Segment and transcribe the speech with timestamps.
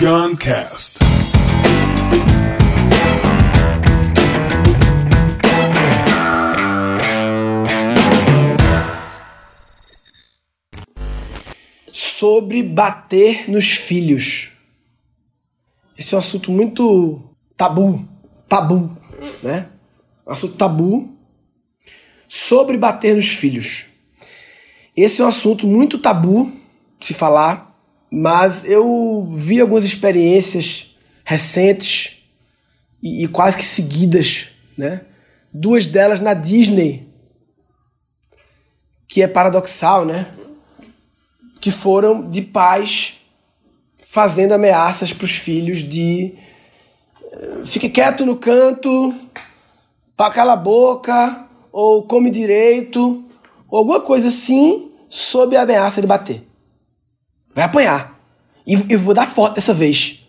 [0.00, 0.98] Guncast.
[11.92, 14.52] Sobre bater nos filhos.
[15.98, 17.22] Esse é um assunto muito
[17.54, 18.08] tabu,
[18.48, 18.96] tabu,
[19.42, 19.68] né?
[20.26, 21.14] Um assunto tabu
[22.26, 23.84] sobre bater nos filhos.
[24.96, 26.50] Esse é um assunto muito tabu
[26.98, 27.69] se falar,
[28.10, 32.24] mas eu vi algumas experiências recentes
[33.02, 35.02] e, e quase que seguidas, né?
[35.52, 37.08] Duas delas na Disney,
[39.06, 40.26] que é paradoxal, né?
[41.60, 43.18] Que foram de pais
[44.06, 46.34] fazendo ameaças para os filhos de
[47.32, 49.14] eh, fique quieto no canto,
[50.16, 53.24] para cala a boca, ou come direito,
[53.68, 56.49] ou alguma coisa assim, sob a ameaça de bater.
[57.54, 58.18] Vai apanhar.
[58.66, 60.26] E eu vou dar foto dessa vez.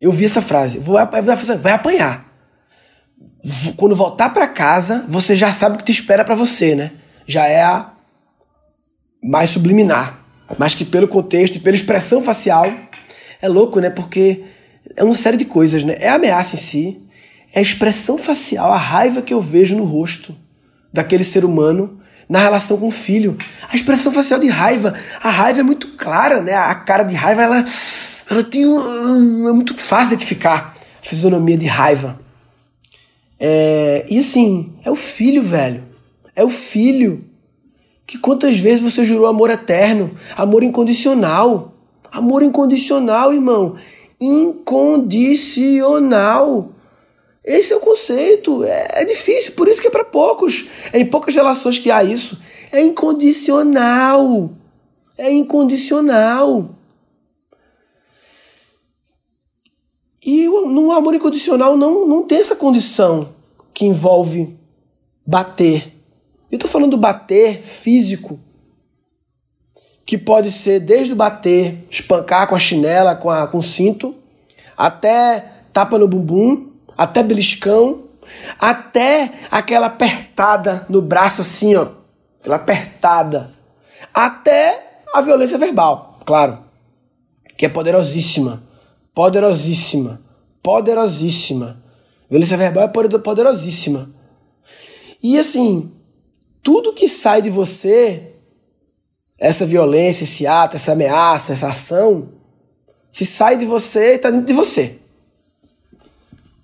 [0.00, 0.78] Eu vi essa frase.
[0.78, 0.96] Vou,
[1.60, 2.26] vai apanhar.
[3.76, 6.92] Quando voltar para casa, você já sabe o que te espera para você, né?
[7.26, 7.92] Já é a
[9.22, 10.24] mais subliminar.
[10.56, 12.72] Mas que pelo contexto e pela expressão facial,
[13.40, 13.90] é louco, né?
[13.90, 14.44] Porque
[14.96, 15.96] é uma série de coisas, né?
[15.98, 17.02] É a ameaça em si,
[17.52, 20.36] é a expressão facial, a raiva que eu vejo no rosto
[20.92, 23.38] daquele ser humano na relação com o filho.
[23.70, 26.54] A expressão facial de raiva, a raiva é muito clara, né?
[26.54, 27.64] A cara de raiva, ela,
[28.30, 32.20] ela tem um, é muito fácil de identificar a fisionomia de raiva.
[33.40, 35.84] É, e assim, é o filho, velho.
[36.34, 37.24] É o filho.
[38.06, 41.74] Que quantas vezes você jurou amor eterno, amor incondicional.
[42.10, 43.76] Amor incondicional, irmão.
[44.20, 46.72] Incondicional.
[47.44, 48.64] Esse é o conceito.
[48.64, 50.66] É, é difícil, por isso que é para poucos.
[50.92, 52.38] É em poucas relações que há isso.
[52.70, 54.50] É incondicional.
[55.16, 56.74] É incondicional.
[60.24, 63.34] E no amor incondicional não, não tem essa condição
[63.72, 64.58] que envolve
[65.26, 65.94] bater.
[66.50, 68.40] Eu tô falando do bater físico,
[70.04, 74.14] que pode ser desde bater, espancar com a chinela, com, a, com o cinto,
[74.76, 78.08] até tapa no bumbum, até beliscão,
[78.58, 81.92] até aquela apertada no braço assim, ó,
[82.40, 83.50] aquela apertada,
[84.12, 86.58] até a violência verbal, claro,
[87.56, 88.64] que é poderosíssima,
[89.14, 90.20] poderosíssima,
[90.60, 91.80] poderosíssima.
[92.28, 92.88] Violência verbal é
[93.18, 94.10] poderosíssima.
[95.22, 95.92] E assim,
[96.62, 98.34] tudo que sai de você,
[99.38, 102.28] essa violência, esse ato, essa ameaça, essa ação,
[103.10, 104.98] se sai de você, está dentro de você.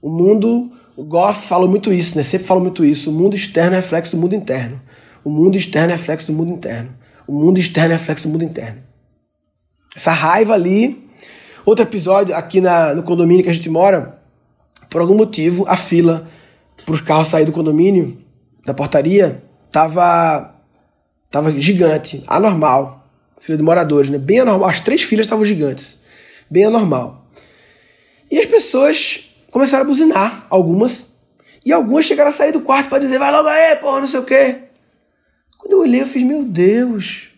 [0.04, 2.22] O mundo, o Goff falou muito isso, né?
[2.22, 3.08] Sempre falou muito isso.
[3.08, 4.78] O mundo externo é reflexo do mundo interno.
[5.24, 6.94] O mundo externo é reflexo do mundo interno.
[7.26, 8.82] O mundo externo é reflexo do mundo interno.
[9.96, 11.08] Essa raiva ali.
[11.64, 14.20] Outro episódio aqui na, no condomínio que a gente mora,
[14.90, 16.28] por algum motivo, a fila
[16.84, 18.18] para os carros sair do condomínio,
[18.66, 19.42] da portaria,
[19.72, 20.54] tava,
[21.30, 23.06] tava gigante, anormal.
[23.40, 24.18] Fila de moradores, né?
[24.18, 24.68] Bem anormal.
[24.68, 25.98] As três filas estavam gigantes.
[26.50, 27.24] Bem anormal.
[28.30, 31.10] E as pessoas começaram a buzinar, algumas.
[31.64, 34.18] E algumas chegaram a sair do quarto para dizer, vai logo aí, porra, não sei
[34.18, 34.56] o quê.
[35.56, 37.30] Quando eu olhei, eu fiz, meu Deus,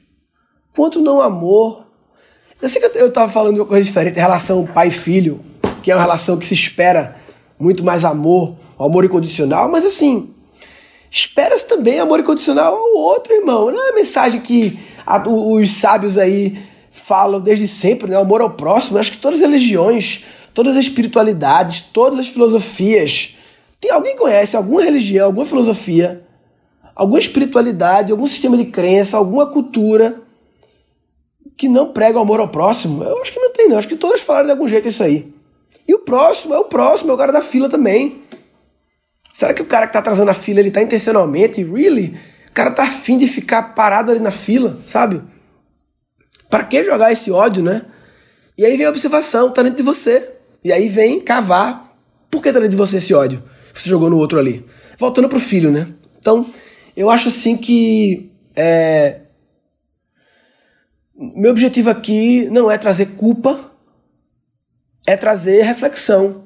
[0.75, 1.85] quanto não amor.
[2.61, 5.45] Eu sei que eu estava falando de uma coisa diferente, relação pai filho,
[5.83, 7.15] que é uma relação que se espera
[7.61, 10.31] muito mais amor, amor incondicional, mas assim,
[11.11, 13.71] espera-se também amor incondicional ao outro, irmão.
[13.71, 16.59] Não é a mensagem que a, os sábios aí
[16.91, 18.17] falam desde sempre, né?
[18.17, 18.97] Amor ao próximo.
[18.97, 20.25] Acho que todas as religiões
[20.57, 23.37] todas as espiritualidades, todas as filosofias.
[23.79, 26.27] Tem alguém conhece alguma religião, alguma filosofia,
[26.95, 30.19] alguma espiritualidade, algum sistema de crença, alguma cultura
[31.59, 33.05] que não prega o amor ao próximo?
[33.05, 33.77] Eu acho que não tem, não.
[33.77, 35.31] Acho que todas falaram de algum jeito isso aí.
[35.87, 38.23] E o próximo é o próximo, é o cara da fila também.
[39.35, 41.63] Será que o cara que tá atrasando a fila, ele tá intencionalmente?
[41.63, 42.17] Really?
[42.49, 45.21] O cara tá afim de ficar parado ali na fila, sabe?
[46.49, 47.85] Para que jogar esse ódio, né?
[48.57, 50.36] E aí vem a observação, tá dentro de você.
[50.63, 51.97] E aí vem cavar.
[52.31, 53.43] Por que tá dentro de você esse ódio?
[53.73, 54.65] Você jogou no outro ali.
[54.99, 55.89] Voltando pro filho, né?
[56.19, 56.47] Então,
[56.97, 58.31] eu acho assim que.
[58.55, 59.21] É...
[61.15, 63.73] Meu objetivo aqui não é trazer culpa,
[65.07, 66.45] é trazer reflexão.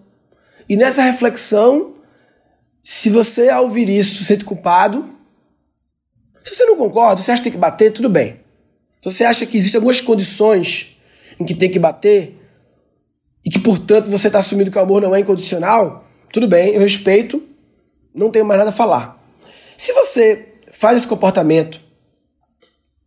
[0.68, 1.94] E nessa reflexão,
[2.82, 5.08] se você ao ouvir isso se sente culpado,
[6.44, 8.40] se você não concorda, você acha que tem que bater, tudo bem.
[9.02, 10.96] Se você acha que existem algumas condições
[11.38, 12.39] em que tem que bater,
[13.44, 16.80] e que, portanto, você está assumindo que o amor não é incondicional, tudo bem, eu
[16.80, 17.42] respeito,
[18.14, 19.22] não tenho mais nada a falar.
[19.76, 21.80] Se você faz esse comportamento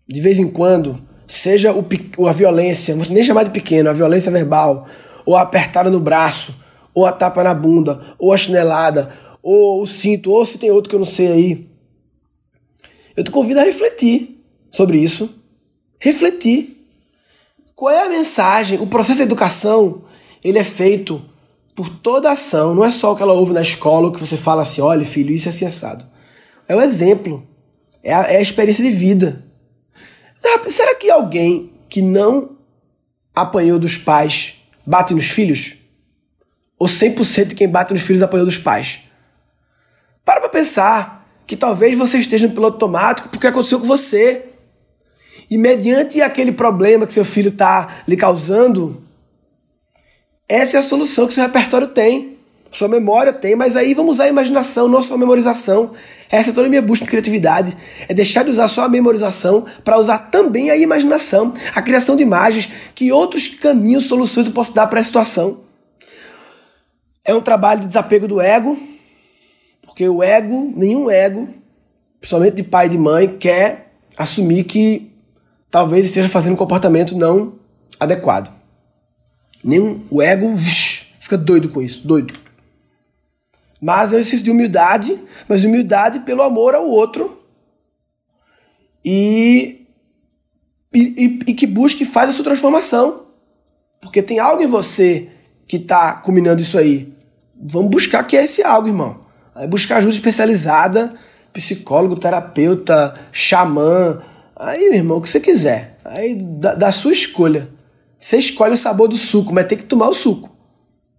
[0.08, 4.32] de vez em quando, seja o, a violência, não nem chamar de pequeno, a violência
[4.32, 4.88] verbal,
[5.26, 6.54] ou a apertada no braço,
[6.94, 10.90] ou a tapa na bunda, ou a chinelada, ou o cinto, ou se tem outro
[10.90, 11.70] que eu não sei aí.
[13.16, 15.30] Eu te convido a refletir sobre isso.
[16.00, 16.86] Refletir.
[17.76, 18.80] Qual é a mensagem?
[18.80, 20.03] O processo de educação,
[20.44, 21.24] ele é feito
[21.76, 24.62] por toda ação, não é só o que ela ouve na escola, que você fala
[24.62, 26.06] assim, olha filho, isso é assim assado.
[26.68, 27.48] É o exemplo,
[28.04, 29.44] é a, é a experiência de vida.
[30.44, 32.58] Ah, será que alguém que não
[33.34, 34.56] apanhou dos pais
[34.86, 35.76] bate nos filhos?
[36.78, 39.00] Ou 100% de quem bate nos filhos apanhou dos pais?
[40.26, 44.46] Para pra pensar que talvez você esteja no piloto automático porque aconteceu com você.
[45.50, 49.03] E mediante aquele problema que seu filho está lhe causando,
[50.54, 52.38] essa é a solução que seu repertório tem.
[52.72, 55.94] Sua memória tem, mas aí vamos usar a imaginação, não só a memorização.
[56.30, 57.76] Essa é toda a minha busca de criatividade.
[58.08, 62.22] É deixar de usar só a memorização para usar também a imaginação, a criação de
[62.22, 65.62] imagens, que outros caminhos, soluções eu posso dar para a situação.
[67.26, 68.78] É um trabalho de desapego do ego,
[69.82, 71.50] porque o ego, nenhum ego,
[72.20, 75.12] principalmente de pai e de mãe, quer assumir que
[75.72, 77.54] talvez esteja fazendo um comportamento não
[78.00, 78.63] adequado.
[79.64, 80.54] Nenhum, o ego
[81.20, 82.34] fica doido com isso, doido.
[83.82, 87.44] Mas é um exercício de humildade, mas humildade pelo amor ao outro
[89.04, 89.86] e,
[90.94, 93.24] e, e que busque e faz a sua transformação.
[94.00, 95.30] Porque tem algo em você
[95.68, 97.12] que está combinando isso aí.
[97.56, 99.22] Vamos buscar que é esse algo, irmão.
[99.56, 101.10] Aí buscar ajuda especializada,
[101.52, 104.22] psicólogo, terapeuta, xamã.
[104.56, 105.98] Aí, meu irmão, o que você quiser.
[106.04, 107.70] Aí, da, da sua escolha.
[108.24, 110.50] Você escolhe o sabor do suco, mas tem que tomar o suco.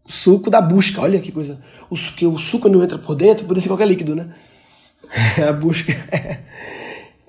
[0.06, 1.60] O suco da busca, olha que coisa.
[1.90, 4.34] O, que o suco não entra por dentro, por isso qualquer líquido, né?
[5.46, 5.92] a busca.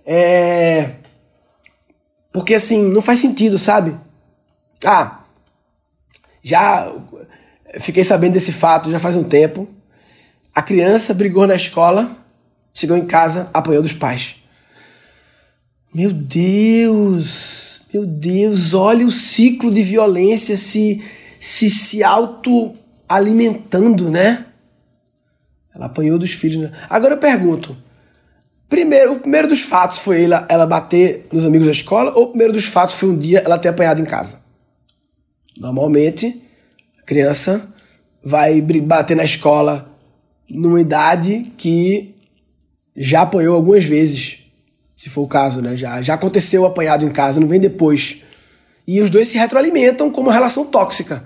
[0.06, 0.92] é.
[2.32, 3.94] Porque assim, não faz sentido, sabe?
[4.86, 5.20] Ah,
[6.42, 6.90] já
[7.82, 9.68] fiquei sabendo desse fato já faz um tempo.
[10.54, 12.10] A criança brigou na escola,
[12.74, 14.38] chegou em casa, apanhou dos pais.
[15.94, 17.65] Meu Deus!
[17.96, 21.02] Meu Deus, olha o ciclo de violência se
[21.40, 24.48] se, se auto-alimentando, né?
[25.74, 26.58] Ela apanhou dos filhos.
[26.58, 26.74] Né?
[26.90, 27.78] Agora eu pergunto:
[28.68, 32.28] primeiro, o primeiro dos fatos foi ela, ela bater nos amigos da escola, ou o
[32.28, 34.42] primeiro dos fatos foi um dia ela ter apanhado em casa?
[35.58, 36.44] Normalmente,
[37.02, 37.66] a criança
[38.22, 39.90] vai bater na escola
[40.50, 42.14] numa idade que
[42.94, 44.45] já apanhou algumas vezes,
[44.96, 45.76] se for o caso, né?
[45.76, 48.22] Já, já aconteceu apanhado em casa, não vem depois.
[48.88, 51.24] E os dois se retroalimentam como uma relação tóxica.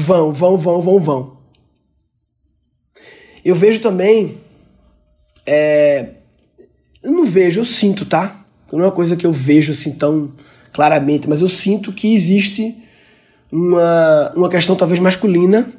[0.00, 1.36] Vão, vão, vão, vão, vão.
[3.44, 4.38] Eu vejo também.
[5.46, 6.08] É,
[7.02, 8.44] eu não vejo, eu sinto, tá?
[8.72, 10.32] Não é uma coisa que eu vejo assim tão
[10.72, 12.76] claramente, mas eu sinto que existe
[13.52, 15.72] uma, uma questão talvez masculina.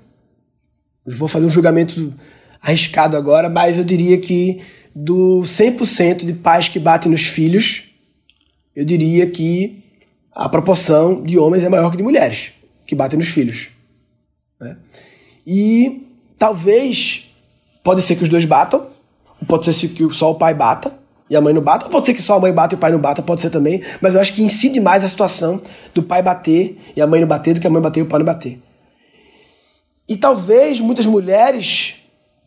[1.06, 2.14] vou fazer um julgamento
[2.62, 4.62] arriscado agora, mas eu diria que
[5.00, 7.92] do 100% de pais que batem nos filhos,
[8.76, 9.84] eu diria que
[10.34, 12.54] a proporção de homens é maior que de mulheres
[12.86, 13.70] que batem nos filhos.
[14.60, 14.76] Né?
[15.46, 17.32] E talvez,
[17.84, 18.88] pode ser que os dois batam,
[19.48, 20.98] pode ser que só o pai bata
[21.30, 22.80] e a mãe não bata, ou pode ser que só a mãe bata e o
[22.80, 25.62] pai não bata, pode ser também, mas eu acho que incide mais a situação
[25.94, 28.08] do pai bater e a mãe não bater do que a mãe bater e o
[28.08, 28.60] pai não bater.
[30.10, 31.98] E talvez muitas mulheres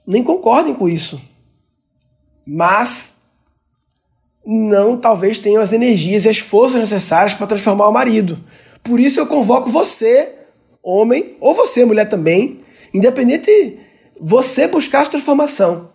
[0.05, 1.30] nem concordem com isso.
[2.53, 3.15] Mas
[4.45, 8.43] não talvez tenham as energias e as forças necessárias para transformar o marido.
[8.83, 10.33] Por isso eu convoco você,
[10.83, 12.59] homem, ou você, mulher também,
[12.93, 13.79] independente,
[14.21, 15.91] você buscar a transformação.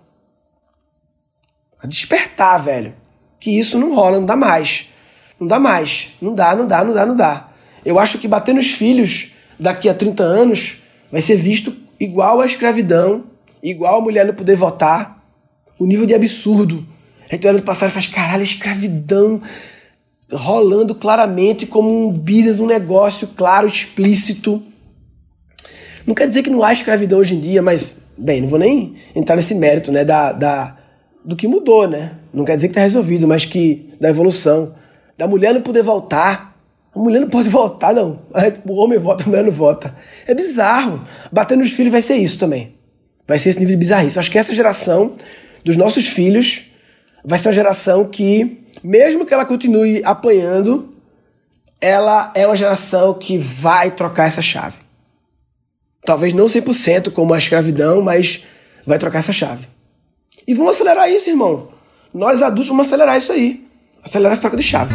[1.84, 2.94] A despertar, velho.
[3.38, 4.90] Que isso não rola, não dá mais.
[5.38, 6.12] Não dá mais.
[6.22, 7.50] Não dá, não dá, não dá, não dá.
[7.84, 10.82] Eu acho que bater nos filhos daqui a 30 anos
[11.12, 13.26] vai ser visto igual à escravidão,
[13.62, 15.15] igual a mulher não poder votar.
[15.80, 16.86] O nível de absurdo.
[17.30, 19.42] A gente olha do passado e faz, caralho, escravidão
[20.32, 24.62] rolando claramente como um business, um negócio claro, explícito.
[26.06, 28.96] Não quer dizer que não há escravidão hoje em dia, mas, bem, não vou nem
[29.16, 30.78] entrar nesse mérito, né, da, da,
[31.24, 32.12] do que mudou, né?
[32.34, 34.74] Não quer dizer que está resolvido, mas que da evolução.
[35.18, 36.56] Da mulher não poder voltar.
[36.94, 38.20] A mulher não pode voltar, não.
[38.68, 39.96] O homem vota, a mulher não vota.
[40.28, 41.02] É bizarro.
[41.32, 42.76] Bater nos filhos vai ser isso também.
[43.28, 44.18] Vai ser esse nível de bizarrice.
[44.18, 45.14] Eu acho que essa geração
[45.66, 46.62] dos nossos filhos,
[47.24, 50.94] vai ser uma geração que, mesmo que ela continue apanhando,
[51.82, 54.78] ela é uma geração que vai trocar essa chave.
[56.06, 58.44] Talvez não 100% como a escravidão, mas
[58.86, 59.68] vai trocar essa chave.
[60.48, 61.70] E vamos acelerar isso, irmão.
[62.14, 63.66] Nós adultos vamos acelerar isso aí.
[64.04, 64.94] Acelerar essa troca de chave.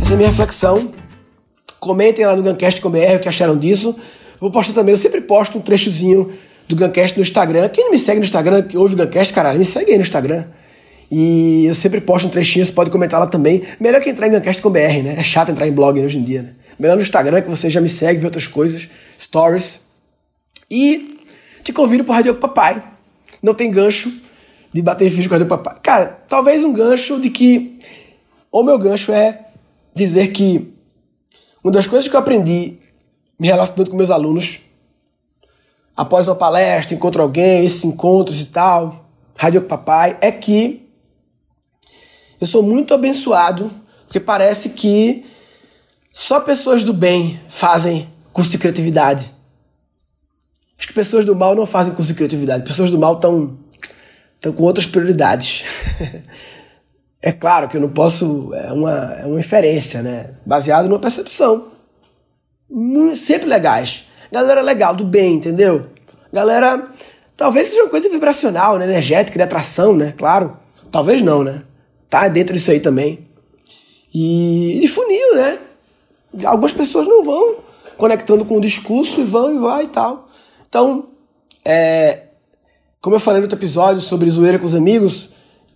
[0.00, 0.92] Essa é a minha reflexão
[1.84, 3.94] Comentem lá no Guncast com BR o que acharam disso.
[3.98, 6.32] Eu vou postar também, eu sempre posto um trechozinho
[6.66, 7.68] do Guncast no Instagram.
[7.68, 10.02] Quem não me segue no Instagram, que ouve o Guncast, caralho, me segue aí no
[10.02, 10.46] Instagram.
[11.10, 13.62] E eu sempre posto um trechinho, você pode comentar lá também.
[13.78, 15.16] Melhor que entrar em Guncast com BR, né?
[15.18, 16.52] É chato entrar em blog hoje em dia, né?
[16.78, 18.88] Melhor no Instagram, que você já me segue, vê outras coisas,
[19.18, 19.82] stories.
[20.70, 21.18] E
[21.62, 22.82] te convido para Radio Papai.
[23.42, 24.10] Não tem gancho
[24.72, 25.76] de bater ficha com Radio Papai.
[25.82, 27.78] Cara, talvez um gancho de que.
[28.50, 29.40] O meu gancho é
[29.94, 30.73] dizer que
[31.64, 32.78] uma das coisas que eu aprendi
[33.38, 34.60] me relacionando com meus alunos
[35.96, 39.06] após uma palestra, encontro alguém, esses encontros e tal,
[39.38, 40.86] Rádio Papai, é que
[42.40, 43.70] eu sou muito abençoado,
[44.06, 45.24] porque parece que
[46.12, 49.32] só pessoas do bem fazem curso de criatividade.
[50.78, 52.64] Acho que pessoas do mal não fazem curso de criatividade.
[52.64, 53.56] Pessoas do mal estão
[54.54, 55.64] com outras prioridades.
[57.26, 58.52] é claro que eu não posso.
[58.52, 60.32] É uma, é uma inferência, né?
[60.44, 61.68] Baseado numa percepção.
[63.16, 64.04] Sempre legais.
[64.30, 65.86] Galera legal, do bem, entendeu?
[66.30, 66.86] Galera.
[67.34, 68.84] Talvez seja uma coisa vibracional, né?
[68.84, 70.12] energética, de atração, né?
[70.18, 70.54] Claro.
[70.92, 71.62] Talvez não, né?
[72.10, 73.26] Tá dentro disso aí também.
[74.14, 75.58] E de funil, né?
[76.44, 77.56] algumas pessoas não vão
[77.96, 80.28] conectando com o discurso e vão e vai e tal.
[80.68, 81.06] Então,
[81.64, 82.24] é,
[83.00, 85.30] como eu falei no outro episódio sobre zoeira com os amigos,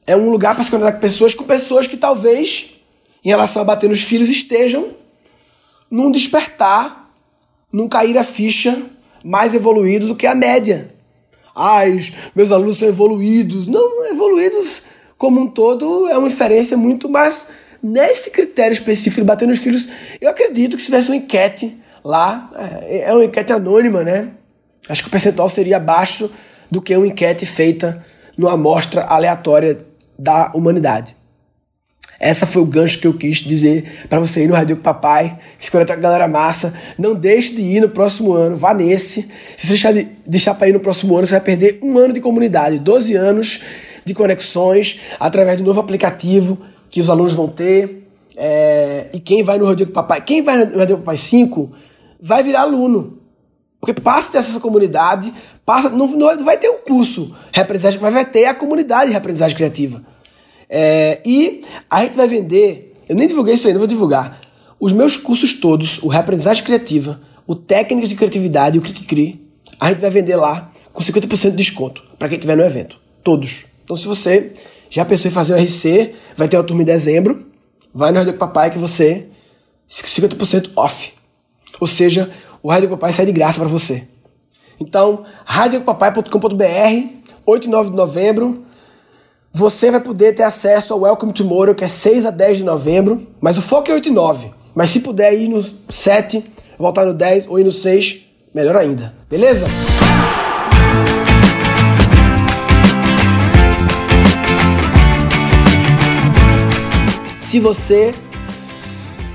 [0.09, 2.81] é um lugar para se conectar com pessoas, com pessoas que talvez,
[3.23, 4.89] em relação a bater nos filhos, estejam
[5.91, 7.13] num despertar,
[7.71, 8.85] num cair a ficha
[9.23, 10.89] mais evoluído do que a média.
[11.55, 13.69] Ai, os meus alunos são evoluídos.
[13.69, 14.85] Não, evoluídos
[15.19, 17.49] como um todo é uma inferência muito mais
[17.83, 22.51] nesse critério específico de bater nos filhos, eu acredito que se tivesse uma enquete lá,
[22.85, 24.31] é, é uma enquete anônima, né?
[24.89, 26.31] Acho que o percentual seria abaixo
[26.71, 28.03] do que uma enquete feita
[28.39, 29.87] numa amostra aleatória
[30.19, 31.17] da humanidade.
[32.21, 35.91] Essa foi o gancho que eu quis dizer para você ir no Rádio Papai, escolher
[35.91, 36.75] a galera massa.
[36.99, 39.29] Não deixe de ir no próximo ano, vá nesse.
[39.57, 42.13] Se você deixar, de, deixar para ir no próximo ano, você vai perder um ano
[42.13, 43.63] de comunidade, 12 anos
[44.05, 46.59] de conexões através do novo aplicativo
[46.91, 48.09] que os alunos vão ter.
[48.37, 51.71] É, e quem vai no Rodrigo Papai, quem vai no Rodrigo Papai 5
[52.21, 53.19] vai virar aluno.
[53.81, 55.33] Porque passa dessa comunidade,
[55.65, 59.57] passa, não, não vai ter um curso representativo, mas vai ter a comunidade de aprendizagem
[59.57, 60.03] criativa.
[60.69, 64.41] É, e a gente vai vender, eu nem divulguei isso ainda, vou divulgar.
[64.81, 69.49] Os meus cursos todos, o Reaprendizagem Criativa, o Técnicas de Criatividade e o Clique Cri,
[69.81, 73.01] a gente vai vender lá com 50% de desconto para quem estiver no evento.
[73.23, 73.67] Todos.
[73.85, 74.53] Então, se você
[74.91, 76.15] já pensou em fazer o RC?
[76.37, 77.47] Vai ter uma turma em dezembro.
[77.93, 79.29] Vai no Rádio Papai que você
[79.89, 81.13] 50% off.
[81.81, 82.31] Ou seja,
[82.63, 84.07] o Rádio Papai sai de graça para você.
[84.81, 87.09] Então, radiopapai.com.br,
[87.47, 88.65] 8 e 9 de novembro.
[89.53, 93.27] Você vai poder ter acesso ao Welcome Tomorrow, que é 6 a 10 de novembro.
[93.41, 94.51] Mas o foco é 8 e 9.
[94.75, 96.45] Mas se puder ir no 7,
[96.79, 98.21] voltar no 10 ou ir no 6,
[98.55, 99.15] melhor ainda.
[99.29, 99.67] Beleza?
[107.49, 108.13] se você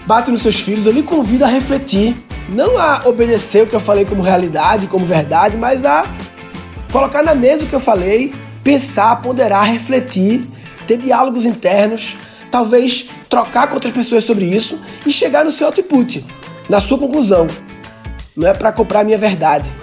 [0.06, 2.16] bate nos seus filhos, eu lhe convido a refletir,
[2.50, 6.06] não a obedecer o que eu falei como realidade, como verdade, mas a
[6.92, 8.34] colocar na mesa o que eu falei,
[8.64, 10.46] pensar, ponderar, refletir,
[10.86, 12.18] ter diálogos internos,
[12.52, 16.26] talvez trocar com outras pessoas sobre isso e chegar no seu output,
[16.70, 17.48] na sua conclusão.
[18.36, 19.74] Não é para comprar a minha verdade,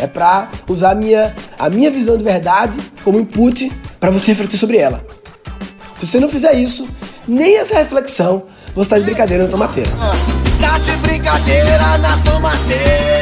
[0.00, 4.58] é para usar a minha, a minha visão de verdade como input para você refletir
[4.58, 5.04] sobre ela.
[5.96, 6.88] Se você não fizer isso,
[7.26, 9.90] nem essa reflexão você está de brincadeira na tomateira.
[10.84, 13.18] De brincadeira na tomateira.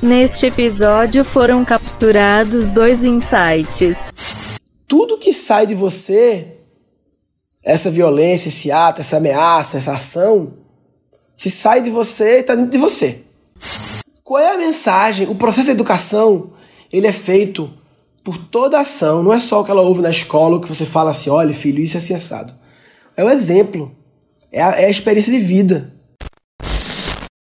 [0.00, 4.08] Neste episódio foram capturados dois insights.
[4.86, 6.58] Tudo que sai de você,
[7.62, 10.54] essa violência, esse ato, essa ameaça, essa ação,
[11.36, 13.22] se sai de você, está dentro de você.
[14.24, 15.28] Qual é a mensagem?
[15.28, 16.52] O processo de educação
[16.92, 17.70] ele é feito
[18.24, 19.22] por toda ação.
[19.22, 21.82] Não é só o que ela ouve na escola, que você fala assim, olha filho,
[21.82, 22.54] isso é assim assado.
[23.16, 23.94] É o exemplo.
[24.50, 25.92] É a, é a experiência de vida.